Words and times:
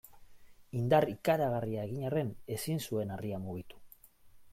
Indar 0.77 1.05
ikaragarria 1.11 1.83
egin 1.89 2.07
arren 2.09 2.31
ezin 2.57 2.81
zuen 2.87 3.13
harria 3.17 3.41
mugitu. 3.45 3.83